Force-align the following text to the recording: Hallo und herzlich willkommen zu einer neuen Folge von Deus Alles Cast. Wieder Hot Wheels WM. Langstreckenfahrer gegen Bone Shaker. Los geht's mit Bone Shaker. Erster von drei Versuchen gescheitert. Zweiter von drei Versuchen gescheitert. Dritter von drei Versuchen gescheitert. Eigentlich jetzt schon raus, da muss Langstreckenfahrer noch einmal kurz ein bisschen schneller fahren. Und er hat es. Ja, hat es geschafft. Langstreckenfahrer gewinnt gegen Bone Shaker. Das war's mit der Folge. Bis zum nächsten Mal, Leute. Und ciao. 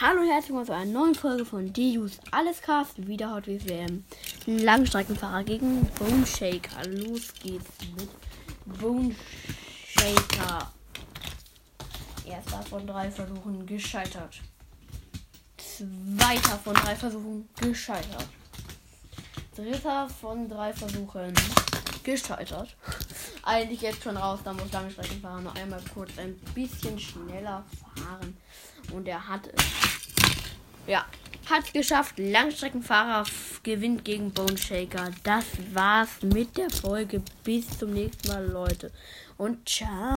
Hallo 0.00 0.20
und 0.20 0.28
herzlich 0.28 0.50
willkommen 0.50 0.66
zu 0.66 0.74
einer 0.74 0.92
neuen 0.92 1.14
Folge 1.16 1.44
von 1.44 1.72
Deus 1.72 2.20
Alles 2.30 2.62
Cast. 2.62 3.04
Wieder 3.08 3.34
Hot 3.34 3.48
Wheels 3.48 3.66
WM. 3.66 4.04
Langstreckenfahrer 4.46 5.42
gegen 5.42 5.84
Bone 5.98 6.24
Shaker. 6.24 6.86
Los 6.86 7.34
geht's 7.42 7.66
mit 7.96 8.08
Bone 8.78 9.12
Shaker. 9.88 10.70
Erster 12.24 12.62
von 12.62 12.86
drei 12.86 13.10
Versuchen 13.10 13.66
gescheitert. 13.66 14.40
Zweiter 15.56 16.58
von 16.62 16.74
drei 16.74 16.94
Versuchen 16.94 17.48
gescheitert. 17.60 18.28
Dritter 19.56 20.08
von 20.08 20.48
drei 20.48 20.72
Versuchen 20.74 21.34
gescheitert. 22.08 22.74
Eigentlich 23.42 23.82
jetzt 23.82 24.02
schon 24.02 24.16
raus, 24.16 24.40
da 24.42 24.52
muss 24.52 24.72
Langstreckenfahrer 24.72 25.40
noch 25.42 25.54
einmal 25.54 25.80
kurz 25.92 26.10
ein 26.18 26.34
bisschen 26.54 26.98
schneller 26.98 27.64
fahren. 27.94 28.36
Und 28.92 29.06
er 29.06 29.28
hat 29.28 29.46
es. 29.46 29.64
Ja, 30.86 31.04
hat 31.50 31.64
es 31.66 31.72
geschafft. 31.72 32.14
Langstreckenfahrer 32.18 33.24
gewinnt 33.62 34.04
gegen 34.04 34.32
Bone 34.32 34.56
Shaker. 34.56 35.10
Das 35.22 35.44
war's 35.72 36.22
mit 36.22 36.56
der 36.56 36.70
Folge. 36.70 37.22
Bis 37.44 37.78
zum 37.78 37.92
nächsten 37.92 38.28
Mal, 38.28 38.46
Leute. 38.46 38.90
Und 39.36 39.68
ciao. 39.68 40.06